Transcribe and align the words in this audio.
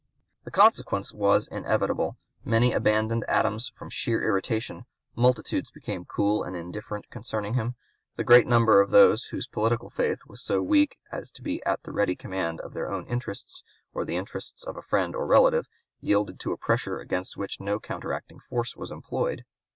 The 0.45 0.49
consequence 0.49 1.13
was 1.13 1.47
inevitable; 1.47 2.17
many 2.43 2.73
abandoned 2.73 3.23
Adams 3.27 3.71
from 3.75 3.91
sheer 3.91 4.23
irritation; 4.23 4.85
multitudes 5.15 5.69
became 5.69 6.05
cool 6.05 6.41
and 6.41 6.55
indifferent 6.55 7.11
concerning 7.11 7.53
him; 7.53 7.75
the 8.15 8.23
great 8.23 8.47
number 8.47 8.81
of 8.81 8.89
those 8.89 9.25
whose 9.25 9.45
political 9.47 9.91
faith 9.91 10.21
was 10.25 10.41
so 10.41 10.59
weak 10.59 10.97
as 11.11 11.29
to 11.29 11.43
be 11.43 11.63
at 11.67 11.83
the 11.83 11.91
ready 11.93 12.15
command 12.15 12.61
of 12.61 12.73
their 12.73 12.91
own 12.91 13.05
interests, 13.05 13.63
or 13.93 14.03
the 14.03 14.17
interests 14.17 14.63
of 14.63 14.75
a 14.75 14.81
friend 14.81 15.15
or 15.15 15.27
relative, 15.27 15.67
yielded 15.99 16.39
to 16.39 16.51
a 16.51 16.57
pressure 16.57 16.97
against 16.99 17.37
which 17.37 17.59
no 17.59 17.79
counteracting 17.79 18.39
force 18.39 18.75
was 18.75 18.89
employed. 18.89 19.45